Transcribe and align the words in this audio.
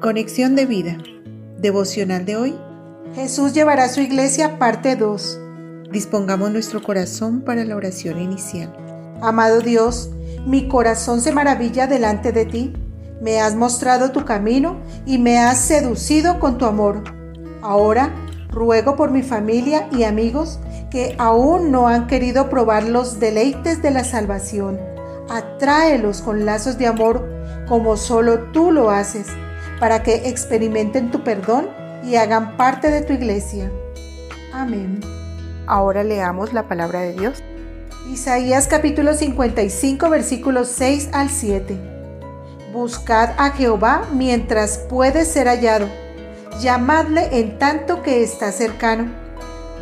Conexión 0.00 0.56
de 0.56 0.64
vida. 0.64 0.96
Devocional 1.58 2.24
de 2.24 2.34
hoy. 2.34 2.58
Jesús 3.14 3.52
llevará 3.52 3.84
a 3.84 3.88
su 3.90 4.00
iglesia, 4.00 4.58
parte 4.58 4.96
2. 4.96 5.38
Dispongamos 5.92 6.50
nuestro 6.50 6.82
corazón 6.82 7.42
para 7.42 7.66
la 7.66 7.76
oración 7.76 8.18
inicial. 8.18 8.74
Amado 9.20 9.60
Dios, 9.60 10.08
mi 10.46 10.68
corazón 10.68 11.20
se 11.20 11.32
maravilla 11.32 11.86
delante 11.86 12.32
de 12.32 12.46
ti. 12.46 12.72
Me 13.20 13.42
has 13.42 13.54
mostrado 13.56 14.10
tu 14.10 14.24
camino 14.24 14.78
y 15.04 15.18
me 15.18 15.38
has 15.38 15.58
seducido 15.60 16.40
con 16.40 16.56
tu 16.56 16.64
amor. 16.64 17.04
Ahora 17.60 18.10
ruego 18.48 18.96
por 18.96 19.10
mi 19.10 19.22
familia 19.22 19.86
y 19.92 20.04
amigos 20.04 20.60
que 20.90 21.14
aún 21.18 21.70
no 21.70 21.88
han 21.88 22.06
querido 22.06 22.48
probar 22.48 22.84
los 22.84 23.20
deleites 23.20 23.82
de 23.82 23.90
la 23.90 24.04
salvación. 24.04 24.80
Atráelos 25.28 26.22
con 26.22 26.46
lazos 26.46 26.78
de 26.78 26.86
amor 26.86 27.28
como 27.68 27.98
solo 27.98 28.50
tú 28.52 28.72
lo 28.72 28.90
haces, 28.90 29.26
para 29.80 30.04
que 30.04 30.28
experimenten 30.28 31.10
tu 31.10 31.24
perdón 31.24 31.68
y 32.04 32.14
hagan 32.14 32.56
parte 32.56 32.90
de 32.90 33.00
tu 33.00 33.12
iglesia. 33.12 33.72
Amén. 34.52 35.00
Ahora 35.66 36.04
leamos 36.04 36.52
la 36.52 36.68
palabra 36.68 37.00
de 37.00 37.14
Dios. 37.14 37.42
Isaías 38.12 38.68
capítulo 38.68 39.14
55 39.14 40.08
versículos 40.10 40.68
6 40.68 41.08
al 41.12 41.30
7. 41.30 41.76
Buscad 42.72 43.30
a 43.38 43.50
Jehová 43.50 44.06
mientras 44.12 44.78
puede 44.78 45.24
ser 45.24 45.48
hallado. 45.48 45.88
Llamadle 46.60 47.40
en 47.40 47.58
tanto 47.58 48.02
que 48.02 48.22
está 48.22 48.52
cercano 48.52 49.20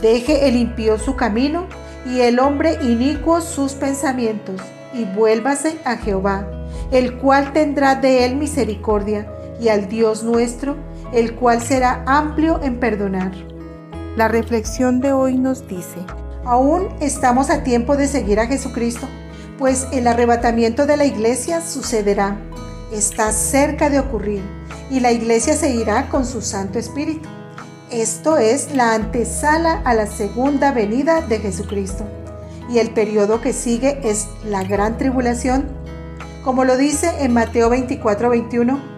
Deje 0.00 0.46
el 0.46 0.56
impío 0.56 0.98
su 0.98 1.16
camino 1.16 1.66
y 2.04 2.20
el 2.20 2.38
hombre 2.38 2.78
inicuo 2.82 3.40
sus 3.40 3.72
pensamientos, 3.72 4.60
y 4.92 5.04
vuélvase 5.04 5.78
a 5.84 5.96
Jehová, 5.96 6.46
el 6.90 7.16
cual 7.16 7.52
tendrá 7.52 7.94
de 7.94 8.24
él 8.24 8.36
misericordia, 8.36 9.26
y 9.60 9.68
al 9.68 9.88
Dios 9.88 10.22
nuestro, 10.22 10.76
el 11.12 11.34
cual 11.34 11.62
será 11.62 12.02
amplio 12.06 12.60
en 12.62 12.78
perdonar. 12.78 13.32
La 14.16 14.28
reflexión 14.28 15.00
de 15.00 15.12
hoy 15.12 15.36
nos 15.36 15.68
dice, 15.68 15.98
aún 16.44 16.88
estamos 17.00 17.50
a 17.50 17.62
tiempo 17.62 17.96
de 17.96 18.08
seguir 18.08 18.40
a 18.40 18.46
Jesucristo, 18.46 19.06
pues 19.58 19.86
el 19.92 20.06
arrebatamiento 20.06 20.86
de 20.86 20.96
la 20.96 21.04
iglesia 21.04 21.60
sucederá, 21.60 22.36
está 22.92 23.32
cerca 23.32 23.90
de 23.90 24.00
ocurrir, 24.00 24.42
y 24.90 25.00
la 25.00 25.12
iglesia 25.12 25.54
se 25.54 25.70
irá 25.70 26.08
con 26.08 26.24
su 26.24 26.42
Santo 26.42 26.78
Espíritu. 26.78 27.28
Esto 27.90 28.36
es 28.36 28.74
la 28.74 28.94
antesala 28.94 29.80
a 29.84 29.94
la 29.94 30.06
segunda 30.06 30.72
venida 30.72 31.20
de 31.20 31.38
Jesucristo. 31.38 32.04
Y 32.68 32.78
el 32.78 32.90
periodo 32.90 33.40
que 33.40 33.52
sigue 33.52 34.00
es 34.02 34.26
la 34.44 34.64
gran 34.64 34.98
tribulación, 34.98 35.66
como 36.44 36.64
lo 36.64 36.76
dice 36.76 37.10
en 37.20 37.32
Mateo 37.32 37.70
24, 37.70 38.30
21, 38.30 38.95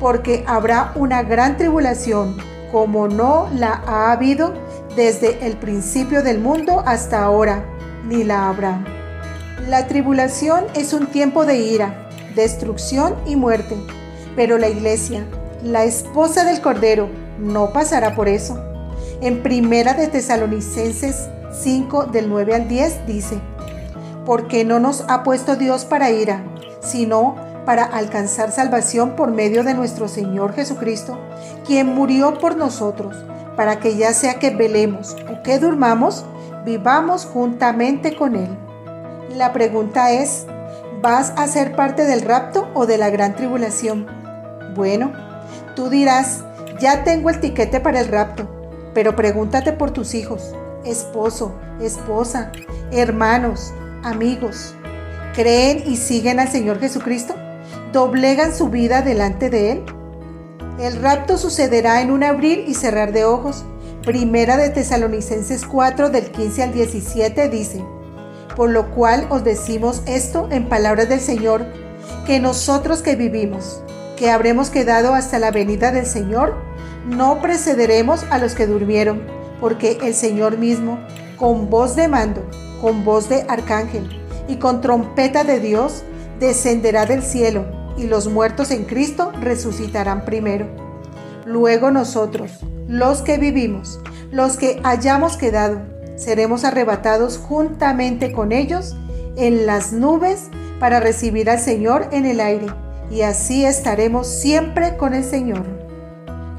porque 0.00 0.44
habrá 0.46 0.92
una 0.96 1.22
gran 1.22 1.56
tribulación 1.56 2.36
como 2.72 3.08
no 3.08 3.48
la 3.54 3.82
ha 3.86 4.12
habido 4.12 4.54
desde 4.96 5.46
el 5.46 5.56
principio 5.56 6.22
del 6.22 6.40
mundo 6.40 6.82
hasta 6.86 7.22
ahora, 7.22 7.64
ni 8.06 8.24
la 8.24 8.48
habrá. 8.48 8.82
La 9.68 9.86
tribulación 9.86 10.64
es 10.74 10.92
un 10.92 11.06
tiempo 11.06 11.44
de 11.44 11.58
ira, 11.58 12.08
destrucción 12.34 13.14
y 13.26 13.36
muerte, 13.36 13.76
pero 14.34 14.58
la 14.58 14.68
iglesia, 14.68 15.24
la 15.62 15.84
esposa 15.84 16.44
del 16.44 16.60
Cordero, 16.60 17.08
no 17.38 17.72
pasará 17.72 18.14
por 18.14 18.28
eso. 18.28 18.58
En 19.20 19.42
Primera 19.42 19.94
de 19.94 20.08
Tesalonicenses 20.08 21.28
5 21.52 22.06
del 22.06 22.28
9 22.28 22.54
al 22.54 22.68
10 22.68 23.06
dice, 23.06 23.38
porque 24.24 24.64
no 24.64 24.80
nos 24.80 25.04
ha 25.08 25.22
puesto 25.22 25.56
Dios 25.56 25.84
para 25.84 26.10
ira, 26.10 26.42
sino 26.80 27.49
para 27.64 27.84
alcanzar 27.84 28.52
salvación 28.52 29.16
por 29.16 29.30
medio 29.30 29.64
de 29.64 29.74
nuestro 29.74 30.08
Señor 30.08 30.54
Jesucristo, 30.54 31.18
quien 31.66 31.94
murió 31.94 32.38
por 32.38 32.56
nosotros, 32.56 33.16
para 33.56 33.80
que 33.80 33.96
ya 33.96 34.12
sea 34.12 34.34
que 34.34 34.50
velemos 34.50 35.16
o 35.30 35.42
que 35.42 35.58
durmamos, 35.58 36.24
vivamos 36.64 37.24
juntamente 37.26 38.16
con 38.16 38.36
Él. 38.36 38.48
La 39.36 39.52
pregunta 39.52 40.12
es, 40.12 40.46
¿vas 41.00 41.32
a 41.36 41.46
ser 41.46 41.76
parte 41.76 42.04
del 42.04 42.22
rapto 42.22 42.68
o 42.74 42.86
de 42.86 42.98
la 42.98 43.10
gran 43.10 43.36
tribulación? 43.36 44.06
Bueno, 44.74 45.12
tú 45.76 45.88
dirás, 45.88 46.44
ya 46.80 47.04
tengo 47.04 47.30
el 47.30 47.40
tiquete 47.40 47.80
para 47.80 48.00
el 48.00 48.08
rapto, 48.08 48.48
pero 48.94 49.14
pregúntate 49.14 49.72
por 49.72 49.90
tus 49.90 50.14
hijos, 50.14 50.54
esposo, 50.84 51.54
esposa, 51.80 52.50
hermanos, 52.90 53.72
amigos. 54.02 54.74
¿Creen 55.34 55.84
y 55.86 55.96
siguen 55.96 56.40
al 56.40 56.48
Señor 56.48 56.80
Jesucristo? 56.80 57.34
¿Doblegan 57.92 58.54
su 58.54 58.68
vida 58.68 59.02
delante 59.02 59.50
de 59.50 59.72
Él? 59.72 59.82
El 60.78 61.02
rapto 61.02 61.36
sucederá 61.36 62.00
en 62.00 62.12
un 62.12 62.22
abrir 62.22 62.64
y 62.68 62.74
cerrar 62.74 63.12
de 63.12 63.24
ojos. 63.24 63.64
Primera 64.04 64.56
de 64.56 64.70
Tesalonicenses 64.70 65.66
4 65.66 66.08
del 66.10 66.30
15 66.30 66.62
al 66.62 66.72
17 66.72 67.48
dice, 67.48 67.84
por 68.54 68.70
lo 68.70 68.92
cual 68.92 69.26
os 69.28 69.42
decimos 69.42 70.02
esto 70.06 70.46
en 70.52 70.68
palabras 70.68 71.08
del 71.08 71.18
Señor, 71.18 71.66
que 72.26 72.38
nosotros 72.38 73.02
que 73.02 73.16
vivimos, 73.16 73.82
que 74.16 74.30
habremos 74.30 74.70
quedado 74.70 75.12
hasta 75.12 75.40
la 75.40 75.50
venida 75.50 75.90
del 75.90 76.06
Señor, 76.06 76.54
no 77.06 77.40
precederemos 77.42 78.24
a 78.30 78.38
los 78.38 78.54
que 78.54 78.68
durmieron, 78.68 79.20
porque 79.60 79.98
el 80.02 80.14
Señor 80.14 80.58
mismo, 80.58 81.00
con 81.36 81.68
voz 81.68 81.96
de 81.96 82.06
mando, 82.06 82.48
con 82.80 83.04
voz 83.04 83.28
de 83.28 83.44
arcángel 83.48 84.08
y 84.46 84.56
con 84.56 84.80
trompeta 84.80 85.42
de 85.42 85.58
Dios, 85.58 86.04
descenderá 86.38 87.04
del 87.04 87.22
cielo, 87.22 87.79
y 87.96 88.04
los 88.06 88.28
muertos 88.28 88.70
en 88.70 88.84
Cristo 88.84 89.32
resucitarán 89.40 90.24
primero. 90.24 90.66
Luego 91.46 91.90
nosotros, 91.90 92.52
los 92.86 93.22
que 93.22 93.38
vivimos, 93.38 94.00
los 94.30 94.56
que 94.56 94.80
hayamos 94.84 95.36
quedado, 95.36 95.80
seremos 96.16 96.64
arrebatados 96.64 97.38
juntamente 97.38 98.32
con 98.32 98.52
ellos 98.52 98.94
en 99.36 99.66
las 99.66 99.92
nubes 99.92 100.48
para 100.78 101.00
recibir 101.00 101.50
al 101.50 101.60
Señor 101.60 102.08
en 102.12 102.26
el 102.26 102.40
aire, 102.40 102.66
y 103.10 103.22
así 103.22 103.64
estaremos 103.64 104.26
siempre 104.26 104.96
con 104.96 105.14
el 105.14 105.24
Señor. 105.24 105.64